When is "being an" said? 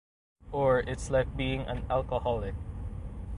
1.37-1.85